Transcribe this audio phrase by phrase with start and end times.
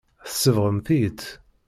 [0.31, 1.29] Tsebɣem-iyi-tt.